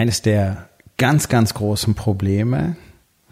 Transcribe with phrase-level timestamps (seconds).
[0.00, 2.74] Eines der ganz, ganz großen Probleme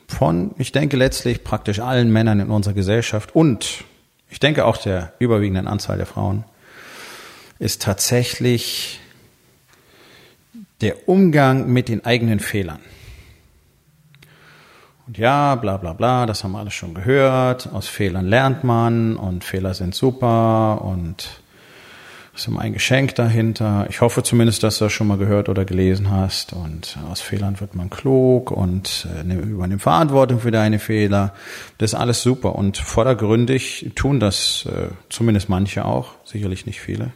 [0.06, 3.84] von, ich denke letztlich praktisch allen Männern in unserer Gesellschaft und
[4.28, 6.44] ich denke auch der überwiegenden Anzahl der Frauen,
[7.58, 9.00] ist tatsächlich
[10.82, 12.80] der Umgang mit den eigenen Fehlern.
[15.06, 17.72] Und ja, bla bla bla, das haben wir alles schon gehört.
[17.72, 21.40] Aus Fehlern lernt man und Fehler sind super und
[22.38, 23.86] ist immer ein Geschenk dahinter.
[23.90, 26.52] Ich hoffe zumindest, dass du das schon mal gehört oder gelesen hast.
[26.52, 31.34] Und aus Fehlern wird man klug und äh, übernimmt Verantwortung für deine Fehler.
[31.78, 32.54] Das ist alles super.
[32.54, 37.12] Und vordergründig tun das äh, zumindest manche auch, sicherlich nicht viele.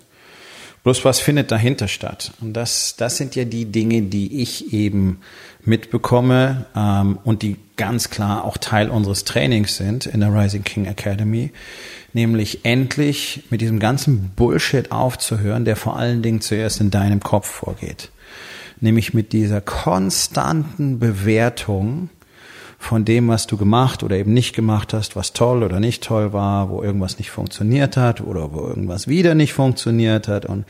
[0.83, 2.33] Bloß was findet dahinter statt?
[2.41, 5.21] Und das, das sind ja die Dinge, die ich eben
[5.65, 10.87] mitbekomme ähm, und die ganz klar auch Teil unseres Trainings sind in der Rising King
[10.87, 11.53] Academy,
[12.13, 17.49] nämlich endlich mit diesem ganzen Bullshit aufzuhören, der vor allen Dingen zuerst in deinem Kopf
[17.49, 18.11] vorgeht.
[18.81, 22.11] Nämlich mit dieser konstanten Bewertung
[22.83, 26.33] von dem, was du gemacht oder eben nicht gemacht hast, was toll oder nicht toll
[26.33, 30.47] war, wo irgendwas nicht funktioniert hat oder wo irgendwas wieder nicht funktioniert hat.
[30.47, 30.67] Und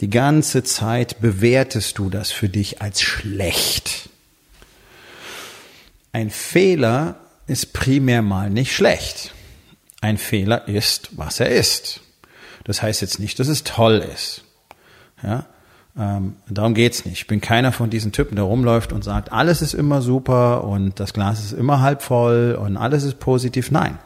[0.00, 4.08] die ganze Zeit bewertest du das für dich als schlecht.
[6.12, 7.16] Ein Fehler
[7.46, 9.34] ist primär mal nicht schlecht.
[10.00, 12.00] Ein Fehler ist, was er ist.
[12.64, 14.44] Das heißt jetzt nicht, dass es toll ist.
[15.22, 15.44] Ja?
[16.00, 17.18] Ähm, darum geht's nicht.
[17.18, 20.98] Ich bin keiner von diesen Typen, der rumläuft und sagt, alles ist immer super und
[20.98, 23.70] das Glas ist immer halb voll und alles ist positiv.
[23.70, 23.98] Nein.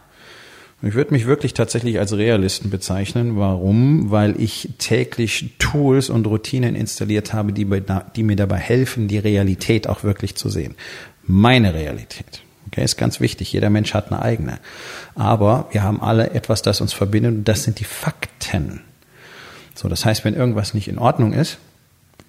[0.83, 3.39] Ich würde mich wirklich tatsächlich als Realisten bezeichnen.
[3.39, 4.11] Warum?
[4.11, 7.67] Weil ich täglich Tools und Routinen installiert habe, die,
[8.17, 10.75] die mir dabei helfen, die Realität auch wirklich zu sehen.
[11.23, 12.43] Meine Realität.
[12.67, 13.53] Okay, ist ganz wichtig.
[13.53, 14.59] Jeder Mensch hat eine eigene.
[15.15, 18.81] Aber wir haben alle etwas, das uns verbindet und das sind die Fakten.
[19.75, 21.59] So, das heißt, wenn irgendwas nicht in Ordnung ist,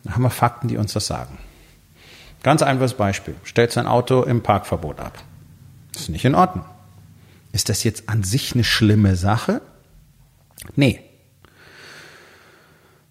[0.05, 1.37] dann haben wir Fakten, die uns das sagen.
[2.43, 3.35] Ganz einfaches Beispiel.
[3.43, 5.17] Stellt sein Auto im Parkverbot ab.
[5.95, 6.63] Ist nicht in Ordnung.
[7.51, 9.61] Ist das jetzt an sich eine schlimme Sache?
[10.75, 10.99] Nee.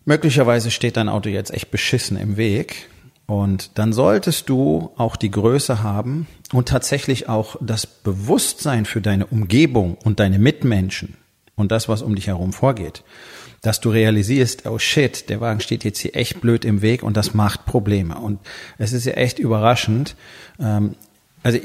[0.05, 2.89] Möglicherweise steht dein Auto jetzt echt beschissen im Weg.
[3.27, 9.27] Und dann solltest du auch die Größe haben und tatsächlich auch das Bewusstsein für deine
[9.27, 11.17] Umgebung und deine Mitmenschen
[11.57, 13.03] und das, was um dich herum vorgeht
[13.65, 17.17] dass du realisierst, oh shit, der Wagen steht jetzt hier echt blöd im Weg und
[17.17, 18.17] das macht Probleme.
[18.19, 18.39] Und
[18.77, 20.17] es ist ja echt überraschend.
[20.61, 20.97] Ähm,
[21.43, 21.59] also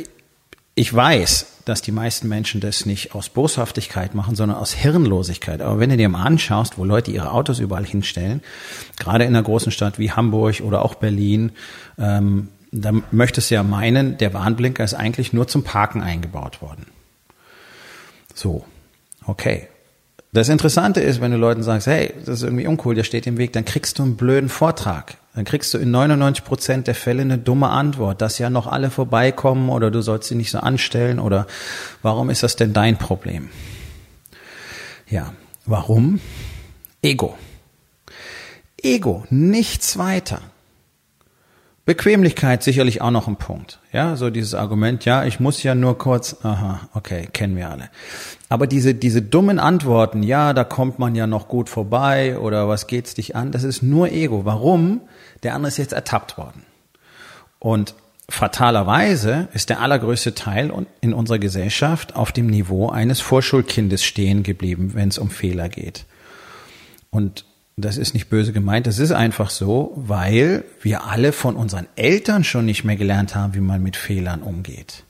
[0.76, 5.60] ich weiß, dass die meisten Menschen das nicht aus Boshaftigkeit machen, sondern aus Hirnlosigkeit.
[5.60, 8.42] Aber wenn du dir mal anschaust, wo Leute ihre Autos überall hinstellen,
[8.98, 11.52] gerade in einer großen Stadt wie Hamburg oder auch Berlin,
[11.98, 16.86] ähm, da möchtest du ja meinen, der Warnblinker ist eigentlich nur zum Parken eingebaut worden.
[18.34, 18.64] So,
[19.26, 19.68] okay.
[20.32, 23.38] Das Interessante ist, wenn du Leuten sagst, hey, das ist irgendwie uncool, der steht im
[23.38, 25.18] Weg, dann kriegst du einen blöden Vortrag.
[25.34, 28.92] Dann kriegst du in 99 Prozent der Fälle eine dumme Antwort, dass ja noch alle
[28.92, 31.48] vorbeikommen oder du sollst sie nicht so anstellen oder
[32.02, 33.50] warum ist das denn dein Problem?
[35.08, 35.34] Ja,
[35.66, 36.20] warum?
[37.02, 37.36] Ego.
[38.82, 40.42] Ego, nichts weiter.
[41.90, 43.80] Bequemlichkeit sicherlich auch noch ein Punkt.
[43.92, 47.90] Ja, so dieses Argument, ja, ich muss ja nur kurz, aha, okay, kennen wir alle.
[48.48, 52.86] Aber diese, diese dummen Antworten, ja, da kommt man ja noch gut vorbei oder was
[52.86, 54.46] geht's dich an, das ist nur Ego.
[54.46, 55.02] Warum?
[55.42, 56.62] Der andere ist jetzt ertappt worden.
[57.58, 57.96] Und
[58.30, 60.72] fatalerweise ist der allergrößte Teil
[61.02, 66.06] in unserer Gesellschaft auf dem Niveau eines Vorschulkindes stehen geblieben, wenn es um Fehler geht.
[67.10, 67.46] Und
[67.82, 72.44] das ist nicht böse gemeint, das ist einfach so, weil wir alle von unseren Eltern
[72.44, 75.04] schon nicht mehr gelernt haben, wie man mit Fehlern umgeht.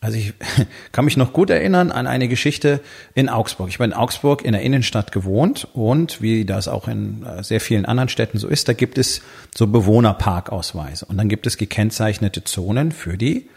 [0.00, 0.34] Also ich
[0.92, 2.80] kann mich noch gut erinnern an eine Geschichte
[3.14, 3.68] in Augsburg.
[3.68, 7.60] Ich habe in Augsburg in der Innenstadt gewohnt und wie das auch in äh, sehr
[7.60, 9.22] vielen anderen Städten so ist, da gibt es
[9.56, 13.48] so Bewohnerparkausweise und dann gibt es gekennzeichnete Zonen für die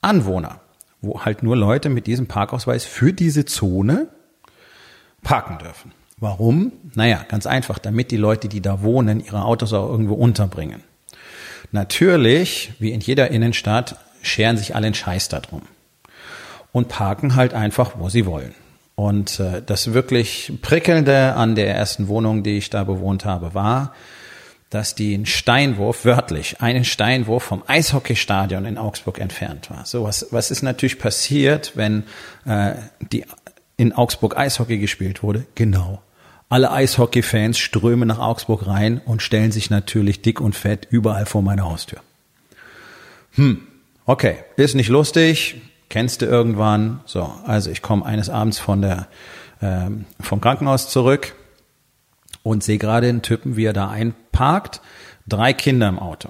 [0.00, 0.60] Anwohner,
[1.00, 4.08] wo halt nur Leute mit diesem Parkausweis für diese Zone
[5.22, 5.92] parken dürfen.
[6.22, 6.70] Warum?
[6.94, 10.84] Naja, ganz einfach, damit die Leute, die da wohnen, ihre Autos auch irgendwo unterbringen.
[11.72, 15.62] Natürlich, wie in jeder Innenstadt, scheren sich alle einen Scheiß darum
[16.70, 18.54] und parken halt einfach, wo sie wollen.
[18.94, 23.92] Und äh, das wirklich prickelnde an der ersten Wohnung, die ich da bewohnt habe, war,
[24.70, 29.86] dass die einen Steinwurf, wörtlich, einen Steinwurf vom Eishockeystadion in Augsburg entfernt war.
[29.86, 32.04] So was, was ist natürlich passiert, wenn
[32.44, 32.74] äh,
[33.10, 33.24] die
[33.76, 35.46] in Augsburg Eishockey gespielt wurde?
[35.56, 36.00] Genau.
[36.52, 41.40] Alle Eishockey-Fans strömen nach Augsburg rein und stellen sich natürlich dick und fett überall vor
[41.40, 42.00] meine Haustür.
[43.30, 43.62] Hm,
[44.04, 47.00] okay, ist nicht lustig, kennst du irgendwann.
[47.06, 49.08] So, also ich komme eines Abends von der
[49.62, 51.34] ähm, vom Krankenhaus zurück
[52.42, 54.82] und sehe gerade den Typen, wie er da einparkt,
[55.26, 56.28] drei Kinder im Auto.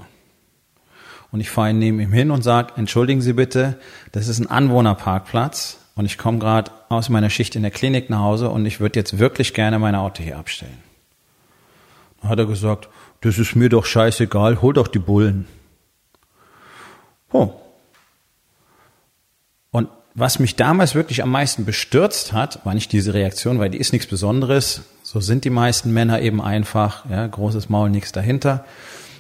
[1.33, 3.77] Und ich fahre neben ihm hin und sage, entschuldigen Sie bitte,
[4.13, 8.21] das ist ein Anwohnerparkplatz und ich komme gerade aus meiner Schicht in der Klinik nach
[8.21, 10.83] Hause und ich würde jetzt wirklich gerne mein Auto hier abstellen.
[12.21, 12.89] Dann hat er gesagt,
[13.21, 15.47] das ist mir doch scheißegal, hol doch die Bullen.
[17.33, 17.51] Oh.
[19.71, 23.79] Und was mich damals wirklich am meisten bestürzt hat, war nicht diese Reaktion, weil die
[23.79, 24.83] ist nichts Besonderes.
[25.03, 28.65] So sind die meisten Männer eben einfach, ja, großes Maul, nichts dahinter.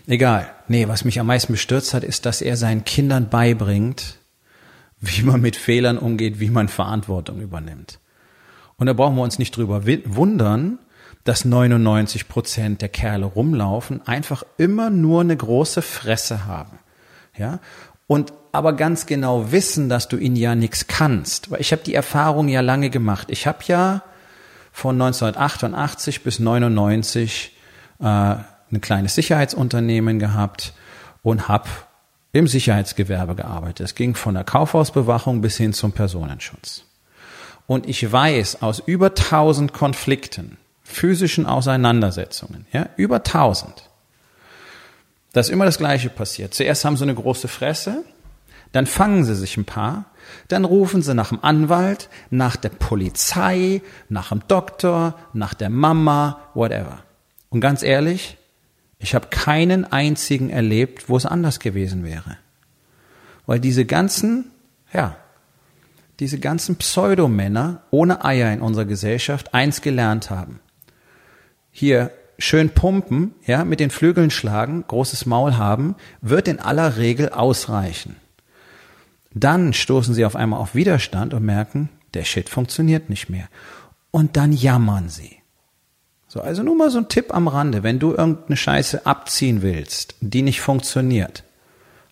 [0.06, 0.50] Egal.
[0.68, 4.18] Nee, was mich am meisten bestürzt hat, ist, dass er seinen Kindern beibringt,
[5.02, 7.98] wie man mit Fehlern umgeht, wie man Verantwortung übernimmt.
[8.76, 10.78] Und da brauchen wir uns nicht drüber wundern,
[11.24, 16.78] dass 99 Prozent der Kerle rumlaufen, einfach immer nur eine große Fresse haben.
[17.36, 17.58] Ja?
[18.06, 21.50] Und aber ganz genau wissen, dass du ihnen ja nichts kannst.
[21.50, 23.28] Weil ich habe die Erfahrung ja lange gemacht.
[23.30, 24.02] Ich habe ja
[24.72, 27.56] von 1988 bis 99
[28.00, 30.74] äh, ein kleines Sicherheitsunternehmen gehabt
[31.22, 31.68] und habe
[32.32, 33.80] im Sicherheitsgewerbe gearbeitet.
[33.80, 36.84] Es ging von der Kaufhausbewachung bis hin zum Personenschutz.
[37.66, 43.90] Und ich weiß aus über 1000 Konflikten, physischen Auseinandersetzungen, ja, über 1000,
[45.32, 46.54] dass immer das Gleiche passiert.
[46.54, 48.04] Zuerst haben sie eine große Fresse,
[48.72, 50.06] dann fangen sie sich ein paar,
[50.48, 56.40] dann rufen sie nach dem Anwalt, nach der Polizei, nach dem Doktor, nach der Mama,
[56.54, 57.02] whatever.
[57.50, 58.38] Und ganz ehrlich,
[59.02, 62.38] ich habe keinen einzigen erlebt, wo es anders gewesen wäre.
[63.46, 64.52] Weil diese ganzen,
[64.92, 65.16] ja,
[66.20, 70.60] diese ganzen Pseudomänner ohne Eier in unserer Gesellschaft eins gelernt haben.
[71.72, 77.30] Hier schön pumpen, ja, mit den Flügeln schlagen, großes Maul haben, wird in aller Regel
[77.30, 78.16] ausreichen.
[79.34, 83.48] Dann stoßen sie auf einmal auf Widerstand und merken, der Shit funktioniert nicht mehr.
[84.12, 85.41] Und dann jammern sie.
[86.32, 87.82] So, also nur mal so ein Tipp am Rande.
[87.82, 91.44] Wenn du irgendeine Scheiße abziehen willst, die nicht funktioniert,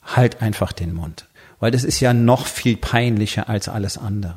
[0.05, 1.25] halt einfach den Mund.
[1.59, 4.37] Weil das ist ja noch viel peinlicher als alles andere.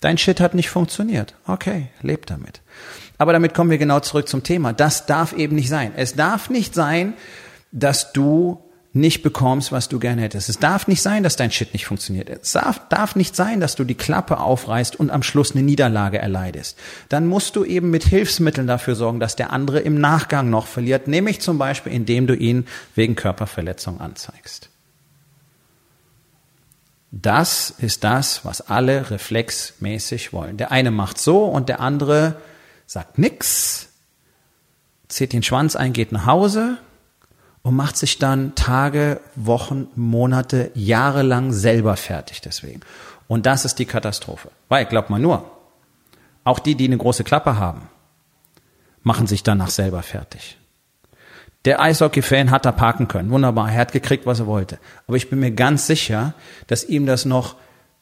[0.00, 1.34] Dein Shit hat nicht funktioniert.
[1.46, 2.60] Okay, leb damit.
[3.16, 4.74] Aber damit kommen wir genau zurück zum Thema.
[4.74, 5.92] Das darf eben nicht sein.
[5.96, 7.14] Es darf nicht sein,
[7.72, 8.62] dass du
[8.92, 10.48] nicht bekommst, was du gerne hättest.
[10.48, 12.30] Es darf nicht sein, dass dein Shit nicht funktioniert.
[12.30, 16.18] Es darf, darf nicht sein, dass du die Klappe aufreißt und am Schluss eine Niederlage
[16.18, 16.78] erleidest.
[17.08, 21.06] Dann musst du eben mit Hilfsmitteln dafür sorgen, dass der andere im Nachgang noch verliert,
[21.06, 24.70] nämlich zum Beispiel, indem du ihn wegen Körperverletzung anzeigst.
[27.10, 30.56] Das ist das, was alle reflexmäßig wollen.
[30.56, 32.36] Der eine macht so und der andere
[32.86, 33.88] sagt nix,
[35.08, 36.78] zieht den Schwanz ein, geht nach Hause
[37.68, 42.80] und macht sich dann Tage, Wochen, Monate, Jahre lang selber fertig deswegen.
[43.26, 44.50] Und das ist die Katastrophe.
[44.70, 45.44] Weil, glaubt mal nur,
[46.44, 47.90] auch die, die eine große Klappe haben,
[49.02, 50.56] machen sich danach selber fertig.
[51.66, 53.28] Der Eishockey-Fan hat da parken können.
[53.28, 53.70] Wunderbar.
[53.70, 54.78] Er hat gekriegt, was er wollte.
[55.06, 56.32] Aber ich bin mir ganz sicher,
[56.68, 57.56] dass ihm das noch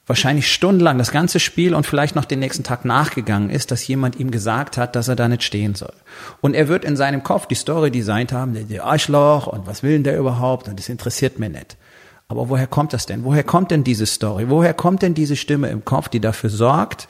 [0.06, 4.16] wahrscheinlich stundenlang das ganze Spiel und vielleicht noch den nächsten Tag nachgegangen ist, dass jemand
[4.16, 5.92] ihm gesagt hat, dass er da nicht stehen soll.
[6.40, 9.92] Und er wird in seinem Kopf die Story designt haben, der, Arschloch und was will
[9.92, 11.76] denn der überhaupt und das interessiert mir nicht.
[12.28, 13.24] Aber woher kommt das denn?
[13.24, 14.48] Woher kommt denn diese Story?
[14.48, 17.08] Woher kommt denn diese Stimme im Kopf, die dafür sorgt,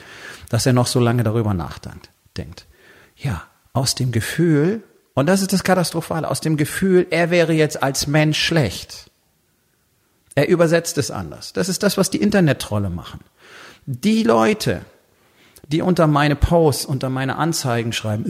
[0.48, 2.10] dass er noch so lange darüber nachdenkt?
[2.36, 2.66] Denkt.
[3.16, 4.82] Ja, aus dem Gefühl,
[5.14, 9.10] und das ist das Katastrophale, aus dem Gefühl, er wäre jetzt als Mensch schlecht.
[10.37, 11.55] Er übersetzt es anders.
[11.55, 13.21] Das ist das, was die Internettrolle machen.
[13.87, 14.83] Die Leute,
[15.66, 18.26] die unter meine Posts, unter meine Anzeigen schreiben,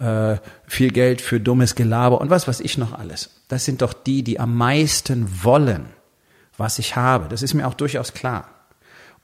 [0.00, 3.42] äh, äh, viel Geld für dummes Gelaber und was weiß ich noch alles.
[3.48, 5.90] Das sind doch die, die am meisten wollen,
[6.56, 7.28] was ich habe.
[7.28, 8.48] Das ist mir auch durchaus klar.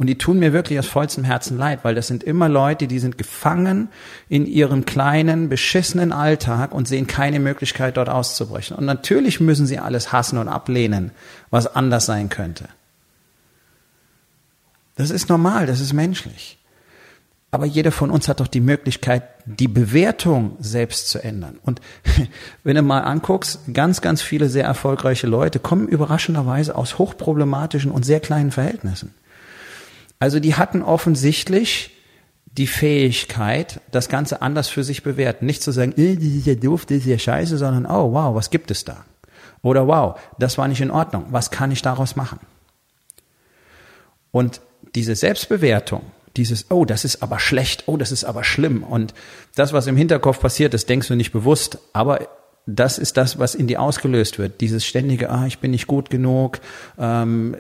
[0.01, 2.99] Und die tun mir wirklich aus vollstem Herzen leid, weil das sind immer Leute, die
[2.99, 3.91] sind gefangen
[4.31, 8.79] in ihrem kleinen, beschissenen Alltag und sehen keine Möglichkeit, dort auszubrechen.
[8.79, 11.11] Und natürlich müssen sie alles hassen und ablehnen,
[11.51, 12.71] was anders sein könnte.
[14.97, 16.57] Das ist normal, das ist menschlich.
[17.51, 21.59] Aber jeder von uns hat doch die Möglichkeit, die Bewertung selbst zu ändern.
[21.63, 21.83] Und
[22.65, 28.07] wenn du mal anguckst, ganz, ganz viele sehr erfolgreiche Leute kommen überraschenderweise aus hochproblematischen und
[28.07, 29.13] sehr kleinen Verhältnissen.
[30.21, 31.91] Also die hatten offensichtlich
[32.53, 35.47] die Fähigkeit, das Ganze anders für sich bewerten.
[35.47, 38.35] Nicht zu sagen, äh, das ist ja doof, das ist ja scheiße, sondern, oh wow,
[38.35, 39.05] was gibt es da?
[39.63, 42.41] Oder wow, das war nicht in Ordnung, was kann ich daraus machen?
[44.31, 44.61] Und
[44.95, 46.03] diese Selbstbewertung,
[46.37, 48.83] dieses, oh, das ist aber schlecht, oh, das ist aber schlimm.
[48.83, 49.15] Und
[49.55, 52.29] das, was im Hinterkopf passiert, das denkst du nicht bewusst, aber
[52.67, 54.61] das ist das, was in dir ausgelöst wird.
[54.61, 56.61] Dieses ständige, ah, ich bin nicht gut genug,
[56.99, 57.57] ähm,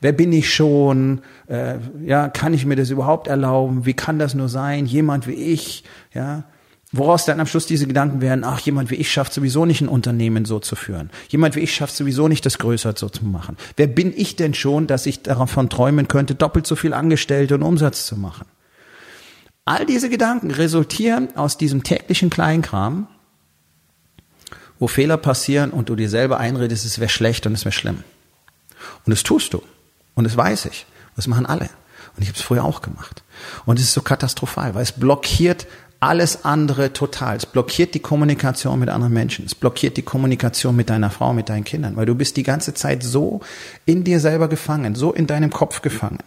[0.00, 4.34] wer bin ich schon, äh, ja, kann ich mir das überhaupt erlauben, wie kann das
[4.34, 6.44] nur sein, jemand wie ich, ja,
[6.92, 9.88] Woraus dann am Schluss diese Gedanken werden, ach, jemand wie ich schafft sowieso nicht ein
[9.88, 11.10] Unternehmen so zu führen.
[11.28, 13.56] Jemand wie ich schafft sowieso nicht das größer so zu machen.
[13.76, 17.62] Wer bin ich denn schon, dass ich davon träumen könnte, doppelt so viel Angestellte und
[17.62, 18.46] Umsatz zu machen?
[19.64, 23.08] All diese Gedanken resultieren aus diesem täglichen Kleinkram,
[24.78, 28.04] wo Fehler passieren und du dir selber einredest, es wäre schlecht und es wäre schlimm.
[29.04, 29.62] Und das tust du.
[30.14, 30.86] Und das weiß ich.
[31.14, 31.68] Das machen alle.
[32.16, 33.22] Und ich habe es früher auch gemacht.
[33.64, 35.66] Und es ist so katastrophal, weil es blockiert
[36.00, 37.36] alles andere total.
[37.36, 39.46] Es blockiert die Kommunikation mit anderen Menschen.
[39.46, 42.74] Es blockiert die Kommunikation mit deiner Frau, mit deinen Kindern, weil du bist die ganze
[42.74, 43.40] Zeit so
[43.86, 46.18] in dir selber gefangen, so in deinem Kopf gefangen,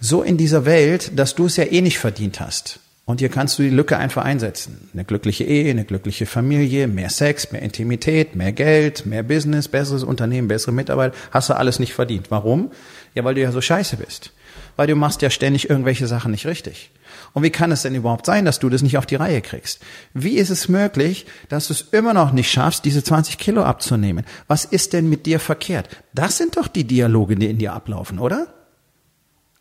[0.00, 2.80] so in dieser Welt, dass du es ja eh nicht verdient hast.
[3.10, 4.88] Und hier kannst du die Lücke einfach einsetzen.
[4.94, 10.04] Eine glückliche Ehe, eine glückliche Familie, mehr Sex, mehr Intimität, mehr Geld, mehr Business, besseres
[10.04, 11.16] Unternehmen, bessere Mitarbeiter.
[11.32, 12.30] Hast du alles nicht verdient.
[12.30, 12.70] Warum?
[13.16, 14.32] Ja, weil du ja so scheiße bist.
[14.76, 16.92] Weil du machst ja ständig irgendwelche Sachen nicht richtig.
[17.32, 19.80] Und wie kann es denn überhaupt sein, dass du das nicht auf die Reihe kriegst?
[20.14, 24.24] Wie ist es möglich, dass du es immer noch nicht schaffst, diese 20 Kilo abzunehmen?
[24.46, 25.88] Was ist denn mit dir verkehrt?
[26.14, 28.46] Das sind doch die Dialoge, die in dir ablaufen, oder?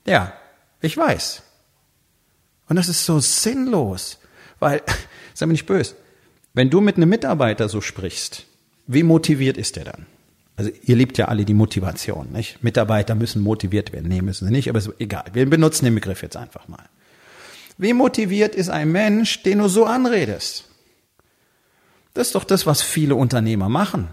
[0.05, 0.33] Ja,
[0.81, 1.41] ich weiß.
[2.69, 4.19] Und das ist so sinnlos,
[4.59, 4.81] weil,
[5.33, 5.95] sei mir nicht böse,
[6.53, 8.45] wenn du mit einem Mitarbeiter so sprichst,
[8.88, 10.05] wie motiviert ist der dann?
[10.55, 12.63] Also ihr liebt ja alle die Motivation, nicht?
[12.63, 14.09] Mitarbeiter müssen motiviert werden.
[14.09, 15.25] Nee, müssen sie nicht, aber ist egal.
[15.31, 16.83] Wir benutzen den Begriff jetzt einfach mal.
[17.77, 20.65] Wie motiviert ist ein Mensch, den du so anredest?
[22.13, 24.09] Das ist doch das, was viele Unternehmer machen.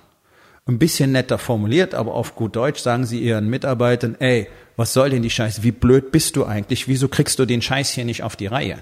[0.68, 5.10] Ein bisschen netter formuliert, aber auf gut Deutsch sagen sie ihren Mitarbeitern, ey, was soll
[5.10, 5.62] denn die Scheiße?
[5.62, 6.88] Wie blöd bist du eigentlich?
[6.88, 8.78] Wieso kriegst du den Scheiß hier nicht auf die Reihe?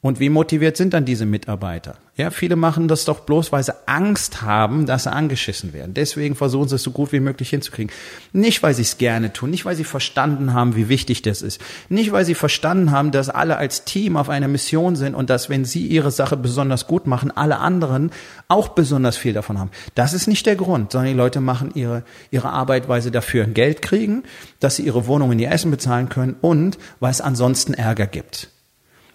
[0.00, 1.96] Und wie motiviert sind dann diese Mitarbeiter?
[2.16, 5.92] Ja, viele machen das doch bloß, weil sie Angst haben, dass sie angeschissen werden.
[5.92, 7.92] Deswegen versuchen sie es so gut wie möglich hinzukriegen.
[8.32, 11.60] Nicht, weil sie es gerne tun, nicht, weil sie verstanden haben, wie wichtig das ist.
[11.88, 15.48] Nicht, weil sie verstanden haben, dass alle als Team auf einer Mission sind und dass,
[15.48, 18.12] wenn sie ihre Sache besonders gut machen, alle anderen
[18.46, 19.70] auch besonders viel davon haben.
[19.96, 23.46] Das ist nicht der Grund, sondern die Leute machen ihre, ihre Arbeit, weil sie dafür
[23.46, 24.22] Geld kriegen,
[24.60, 28.48] dass sie ihre Wohnungen, ihr Essen bezahlen können und weil es ansonsten Ärger gibt.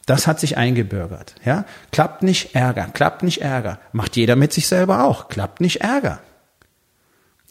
[0.06, 1.36] Das hat sich eingebürgert.
[1.46, 1.66] Ja?
[1.92, 3.80] Klappt nicht Ärger, klappt nicht Ärger.
[3.94, 5.30] Macht jeder mit sich selber auch.
[5.30, 6.20] Klappt nicht Ärger.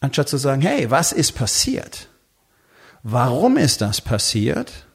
[0.00, 2.08] Anstatt zu sagen, hey, was ist passiert?
[3.02, 4.86] Warum ist das passiert?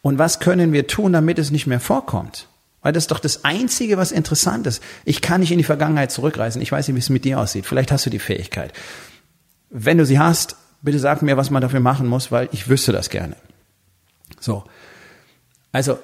[0.00, 2.48] Und was können wir tun, damit es nicht mehr vorkommt?
[2.80, 4.82] Weil das ist doch das Einzige, was interessant ist.
[5.04, 6.62] Ich kann nicht in die Vergangenheit zurückreisen.
[6.62, 7.66] Ich weiß nicht, wie es mit dir aussieht.
[7.66, 8.72] Vielleicht hast du die Fähigkeit.
[9.70, 12.92] Wenn du sie hast, bitte sag mir, was man dafür machen muss, weil ich wüsste
[12.92, 13.36] das gerne.
[14.38, 14.64] So.
[15.72, 15.98] Also,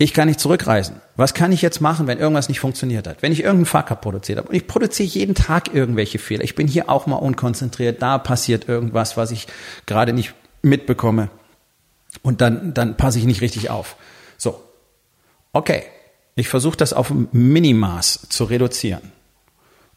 [0.00, 1.02] ich kann nicht zurückreisen.
[1.16, 3.20] Was kann ich jetzt machen, wenn irgendwas nicht funktioniert hat?
[3.20, 6.42] Wenn ich irgendeinen Fahrrad produziert habe und ich produziere jeden Tag irgendwelche Fehler.
[6.42, 9.46] Ich bin hier auch mal unkonzentriert, da passiert irgendwas, was ich
[9.84, 11.28] gerade nicht mitbekomme.
[12.22, 13.96] Und dann, dann passe ich nicht richtig auf.
[14.38, 14.62] So.
[15.52, 15.82] Okay.
[16.34, 19.12] Ich versuche das auf Minimaß zu reduzieren.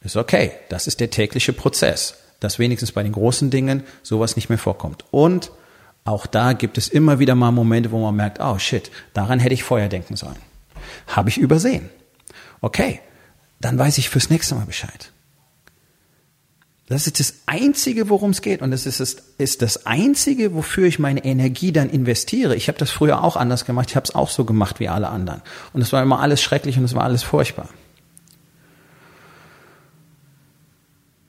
[0.01, 0.51] Ist okay.
[0.67, 2.15] Das ist der tägliche Prozess.
[2.41, 5.05] Dass wenigstens bei den großen Dingen sowas nicht mehr vorkommt.
[5.11, 5.49] Und
[6.05, 9.53] auch da gibt es immer wieder mal Momente, wo man merkt, oh shit, daran hätte
[9.53, 10.35] ich vorher denken sollen.
[11.07, 11.89] Habe ich übersehen.
[12.61, 12.99] Okay,
[13.61, 15.11] dann weiß ich fürs nächste Mal Bescheid.
[16.87, 18.61] Das ist das Einzige, worum es geht.
[18.61, 22.55] Und das ist das, ist das Einzige, wofür ich meine Energie dann investiere.
[22.55, 23.89] Ich habe das früher auch anders gemacht.
[23.89, 25.41] Ich habe es auch so gemacht wie alle anderen.
[25.71, 27.69] Und es war immer alles schrecklich und es war alles furchtbar.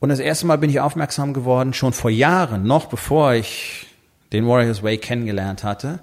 [0.01, 3.87] Und das erste Mal bin ich aufmerksam geworden, schon vor Jahren, noch bevor ich
[4.35, 6.01] den Warriors Way kennengelernt hatte,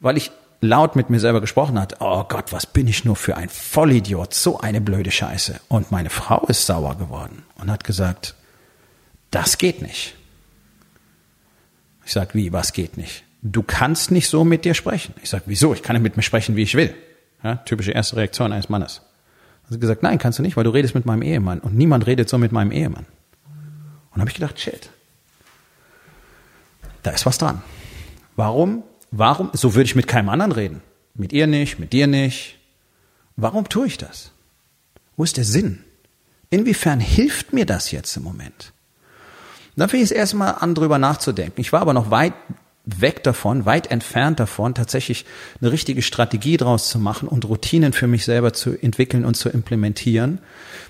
[0.00, 3.36] weil ich laut mit mir selber gesprochen hatte, oh Gott, was bin ich nur für
[3.36, 5.60] ein Vollidiot, so eine blöde Scheiße.
[5.68, 8.34] Und meine Frau ist sauer geworden und hat gesagt,
[9.30, 10.16] das geht nicht.
[12.04, 13.24] Ich sag, wie, was geht nicht?
[13.42, 15.14] Du kannst nicht so mit dir sprechen.
[15.22, 15.72] Ich sag, wieso?
[15.72, 16.94] Ich kann ja mit mir sprechen, wie ich will.
[17.42, 19.00] Ja, typische erste Reaktion eines Mannes.
[19.64, 22.28] Also gesagt, nein, kannst du nicht, weil du redest mit meinem Ehemann und niemand redet
[22.28, 23.06] so mit meinem Ehemann.
[24.12, 24.90] Und habe ich gedacht, shit,
[27.02, 27.62] da ist was dran.
[28.36, 28.82] Warum?
[29.10, 29.50] Warum?
[29.52, 30.82] So würde ich mit keinem anderen reden.
[31.14, 32.58] Mit ihr nicht, mit dir nicht.
[33.36, 34.32] Warum tue ich das?
[35.16, 35.84] Wo ist der Sinn?
[36.50, 38.72] Inwiefern hilft mir das jetzt im Moment?
[39.76, 41.60] Da fing ich es erstmal an, drüber nachzudenken.
[41.60, 42.34] Ich war aber noch weit
[42.84, 45.24] weg davon, weit entfernt davon, tatsächlich
[45.60, 49.48] eine richtige Strategie draus zu machen und Routinen für mich selber zu entwickeln und zu
[49.48, 50.40] implementieren,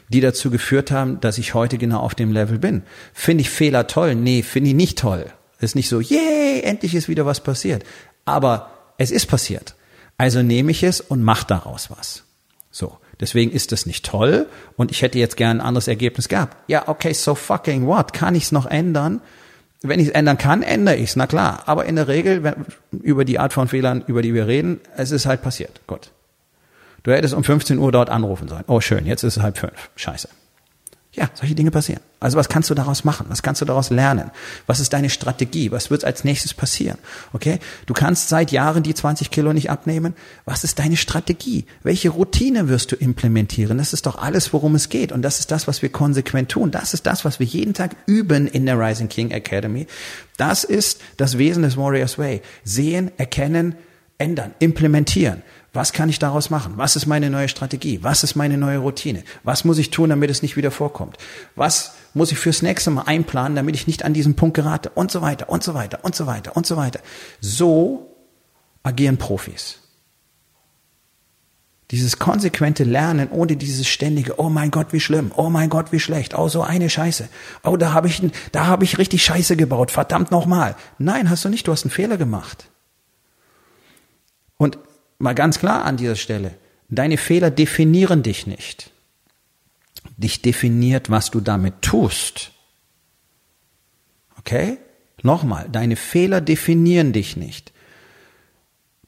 [0.09, 2.83] die dazu geführt haben, dass ich heute genau auf dem Level bin.
[3.13, 4.15] Finde ich Fehler toll?
[4.15, 5.27] Nee, finde ich nicht toll.
[5.61, 7.85] Ist nicht so, yay, endlich ist wieder was passiert.
[8.25, 9.75] Aber es ist passiert.
[10.17, 12.25] Also nehme ich es und mache daraus was.
[12.71, 12.99] So.
[13.21, 16.57] Deswegen ist das nicht toll und ich hätte jetzt gern ein anderes Ergebnis gehabt.
[16.69, 18.15] Ja, okay, so fucking what?
[18.15, 19.21] Kann ich es noch ändern?
[19.83, 21.63] Wenn ich es ändern kann, ändere ich es, na klar.
[21.67, 22.55] Aber in der Regel, wenn,
[23.03, 25.83] über die Art von Fehlern, über die wir reden, es ist halt passiert.
[25.87, 26.11] Gut.
[27.03, 28.65] Du hättest um 15 Uhr dort anrufen sollen.
[28.67, 29.91] Oh schön, jetzt ist es halb fünf.
[29.97, 30.29] Scheiße.
[31.13, 32.03] Ja, solche Dinge passieren.
[32.21, 33.27] Also was kannst du daraus machen?
[33.31, 34.31] Was kannst du daraus lernen?
[34.69, 35.73] Was ist deine Strategie?
[35.73, 36.99] Was wird als nächstes passieren?
[37.33, 37.59] Okay?
[37.87, 40.15] Du kannst seit Jahren die 20 Kilo nicht abnehmen.
[40.45, 41.65] Was ist deine Strategie?
[41.83, 43.79] Welche Routine wirst du implementieren?
[43.79, 45.11] Das ist doch alles, worum es geht.
[45.11, 46.71] Und das ist das, was wir konsequent tun.
[46.71, 49.89] Das ist das, was wir jeden Tag üben in der Rising King Academy.
[50.37, 52.41] Das ist das Wesen des Warriors Way.
[52.63, 53.75] Sehen, erkennen,
[54.17, 55.43] ändern, implementieren.
[55.73, 56.73] Was kann ich daraus machen?
[56.77, 58.03] Was ist meine neue Strategie?
[58.03, 59.23] Was ist meine neue Routine?
[59.45, 61.17] Was muss ich tun, damit es nicht wieder vorkommt?
[61.55, 64.91] Was muss ich fürs nächste Mal einplanen, damit ich nicht an diesen Punkt gerate?
[64.91, 67.01] Und so weiter, und so weiter, und so weiter, und so weiter.
[67.41, 68.17] So
[68.83, 69.79] agieren Profis.
[71.93, 75.99] Dieses konsequente Lernen ohne dieses ständige, oh mein Gott, wie schlimm, oh mein Gott, wie
[75.99, 77.29] schlecht, oh so eine Scheiße,
[77.65, 78.23] oh da habe ich,
[78.53, 80.77] da habe ich richtig Scheiße gebaut, verdammt nochmal.
[80.99, 82.69] Nein, hast du nicht, du hast einen Fehler gemacht.
[84.57, 84.79] Und
[85.21, 86.55] mal ganz klar an dieser Stelle,
[86.89, 88.91] deine Fehler definieren dich nicht.
[90.17, 92.53] Dich definiert, was du damit tust.
[94.39, 94.79] Okay?
[95.23, 97.73] Nochmal, deine Fehler definieren dich nicht.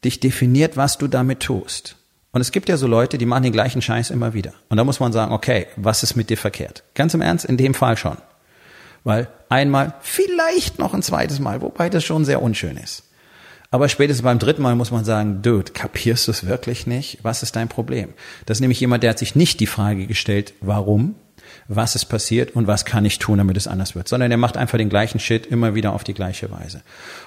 [0.04, 1.96] Dich definiert, was du damit tust.
[2.32, 4.54] Und es gibt ja so Leute, die machen den gleichen Scheiß immer wieder.
[4.68, 6.82] Und da muss man sagen, okay, was ist mit dir verkehrt?
[6.94, 8.16] Ganz im Ernst, in dem Fall schon.
[9.04, 13.04] Weil einmal, vielleicht noch ein zweites Mal, wobei das schon sehr unschön ist.
[13.72, 17.18] Aber spätestens beim dritten Mal muss man sagen, Dude, kapierst du es wirklich nicht?
[17.22, 18.10] Was ist dein Problem?
[18.44, 21.14] Das ist nämlich jemand, der hat sich nicht die Frage gestellt, warum,
[21.68, 24.58] was ist passiert und was kann ich tun, damit es anders wird, sondern er macht
[24.58, 26.82] einfach den gleichen Shit immer wieder auf die gleiche Weise.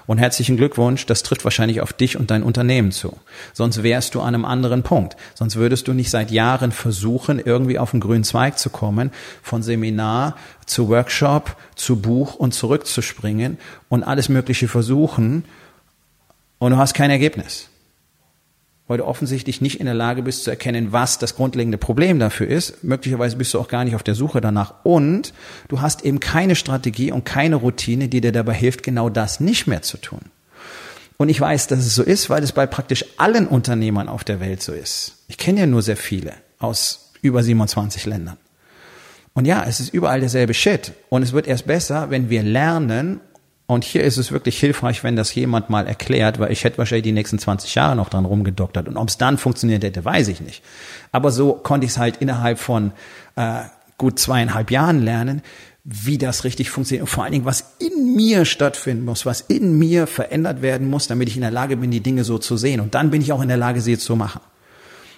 [0.05, 3.17] Und herzlichen Glückwunsch, das trifft wahrscheinlich auf dich und dein Unternehmen zu.
[3.53, 5.17] Sonst wärst du an einem anderen Punkt.
[5.33, 9.09] Sonst würdest du nicht seit Jahren versuchen, irgendwie auf den grünen Zweig zu kommen,
[9.41, 10.35] von Seminar
[10.67, 13.57] zu Workshop, zu Buch und zurückzuspringen
[13.89, 15.43] und alles Mögliche versuchen,
[16.65, 17.69] und du hast kein Ergebnis.
[18.87, 22.47] Weil du offensichtlich nicht in der Lage bist zu erkennen, was das grundlegende Problem dafür
[22.47, 22.83] ist.
[22.83, 24.73] Möglicherweise bist du auch gar nicht auf der Suche danach.
[24.83, 25.33] Und
[25.67, 29.67] du hast eben keine Strategie und keine Routine, die dir dabei hilft, genau das nicht
[29.67, 30.21] mehr zu tun.
[31.17, 34.39] Und ich weiß, dass es so ist, weil es bei praktisch allen Unternehmern auf der
[34.39, 35.17] Welt so ist.
[35.27, 38.37] Ich kenne ja nur sehr viele aus über 27 Ländern.
[39.33, 40.93] Und ja, es ist überall derselbe Shit.
[41.09, 43.19] Und es wird erst besser, wenn wir lernen
[43.67, 47.03] und hier ist es wirklich hilfreich, wenn das jemand mal erklärt, weil ich hätte wahrscheinlich
[47.03, 48.87] die nächsten 20 Jahre noch dran rumgedoktert.
[48.87, 50.63] Und ob es dann funktioniert hätte, weiß ich nicht.
[51.11, 52.91] Aber so konnte ich es halt innerhalb von
[53.35, 53.61] äh,
[53.97, 55.41] gut zweieinhalb Jahren lernen,
[55.83, 59.77] wie das richtig funktioniert und vor allen Dingen, was in mir stattfinden muss, was in
[59.77, 62.79] mir verändert werden muss, damit ich in der Lage bin, die Dinge so zu sehen.
[62.79, 64.41] Und dann bin ich auch in der Lage, sie zu machen.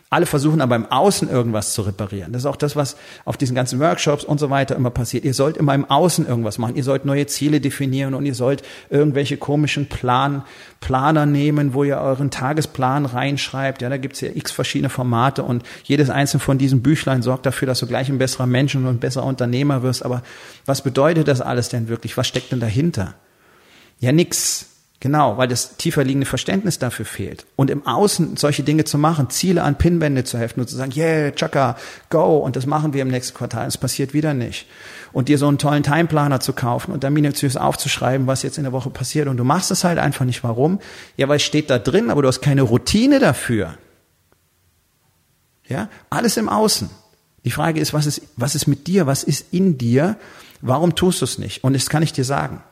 [0.09, 2.31] Alle versuchen aber im Außen irgendwas zu reparieren.
[2.31, 5.25] Das ist auch das, was auf diesen ganzen Workshops und so weiter immer passiert.
[5.25, 6.77] Ihr sollt immer im Außen irgendwas machen.
[6.77, 10.43] Ihr sollt neue Ziele definieren und ihr sollt irgendwelche komischen Plan,
[10.79, 13.81] Planer nehmen, wo ihr euren Tagesplan reinschreibt.
[13.81, 17.65] Ja, da gibt's ja x verschiedene Formate und jedes einzelne von diesen Büchlein sorgt dafür,
[17.65, 20.05] dass du gleich ein besserer Mensch und ein besserer Unternehmer wirst.
[20.05, 20.23] Aber
[20.65, 22.15] was bedeutet das alles denn wirklich?
[22.15, 23.15] Was steckt denn dahinter?
[23.99, 24.76] Ja, nix.
[24.99, 27.45] Genau, weil das tiefer liegende Verständnis dafür fehlt.
[27.55, 30.91] Und im Außen solche Dinge zu machen, Ziele an Pinwände zu heften und zu sagen,
[30.95, 31.77] yeah, Chaka,
[32.09, 34.65] go, und das machen wir im nächsten Quartal, es passiert wieder nicht.
[35.13, 38.63] Und dir so einen tollen Timeplaner zu kaufen und dann minutiös aufzuschreiben, was jetzt in
[38.63, 39.27] der Woche passiert.
[39.27, 40.43] Und du machst es halt einfach nicht.
[40.43, 40.79] Warum?
[41.15, 43.77] Ja, weil es steht da drin, aber du hast keine Routine dafür.
[45.67, 46.89] Ja, alles im Außen.
[47.45, 49.05] Die Frage ist, was ist, was ist mit dir?
[49.05, 50.17] Was ist in dir?
[50.61, 51.63] Warum tust du es nicht?
[51.63, 52.63] Und das kann ich dir sagen.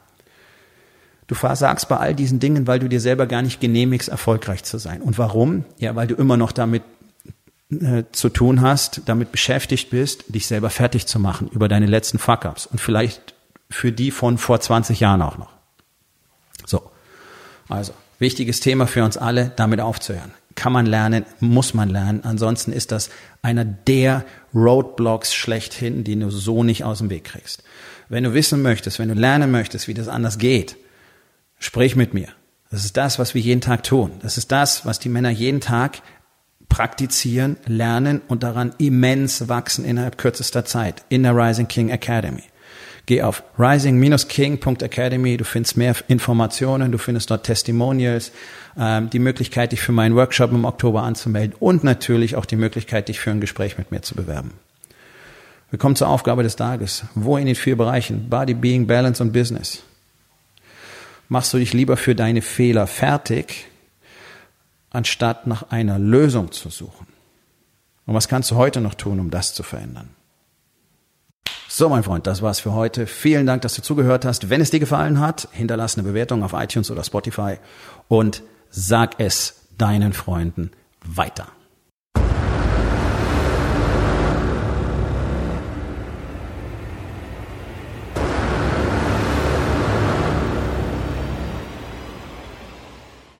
[1.27, 4.77] Du versagst bei all diesen Dingen, weil du dir selber gar nicht genehmigst, erfolgreich zu
[4.77, 5.01] sein.
[5.01, 5.65] Und warum?
[5.79, 6.83] Ja, weil du immer noch damit
[7.71, 12.19] äh, zu tun hast, damit beschäftigt bist, dich selber fertig zu machen über deine letzten
[12.19, 13.33] Fuck-ups und vielleicht
[13.71, 15.49] für die von vor 20 Jahren auch noch.
[16.65, 16.83] So.
[17.67, 20.31] Also, wichtiges Thema für uns alle, damit aufzuhören.
[20.53, 22.23] Kann man lernen, muss man lernen.
[22.23, 23.09] Ansonsten ist das
[23.41, 27.63] einer der Roadblocks schlechthin, die du so nicht aus dem Weg kriegst.
[28.07, 30.77] Wenn du wissen möchtest, wenn du lernen möchtest, wie das anders geht,
[31.65, 32.27] Sprich mit mir.
[32.69, 34.11] Das ist das, was wir jeden Tag tun.
[34.21, 36.03] Das ist das, was die Männer jeden Tag
[36.69, 42.43] praktizieren, lernen und daran immens wachsen innerhalb kürzester Zeit in der Rising King Academy.
[43.07, 48.31] Geh auf rising-king.academy, du findest mehr Informationen, du findest dort Testimonials,
[48.77, 53.09] ähm, die Möglichkeit, dich für meinen Workshop im Oktober anzumelden und natürlich auch die Möglichkeit,
[53.09, 54.51] dich für ein Gespräch mit mir zu bewerben.
[55.71, 57.05] Wir kommen zur Aufgabe des Tages.
[57.15, 59.81] Wo in den vier Bereichen Body, Being, Balance und Business
[61.29, 63.67] machst du dich lieber für deine Fehler fertig,
[64.89, 67.07] anstatt nach einer Lösung zu suchen?
[68.05, 70.09] Und was kannst du heute noch tun, um das zu verändern?
[71.67, 73.05] So, mein Freund, das war's für heute.
[73.05, 74.49] Vielen Dank, dass du zugehört hast.
[74.49, 77.57] Wenn es dir gefallen hat, hinterlass eine Bewertung auf iTunes oder Spotify
[78.07, 80.71] und sag es deinen Freunden
[81.03, 81.47] weiter.